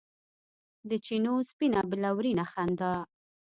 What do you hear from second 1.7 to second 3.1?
بلورینه خندا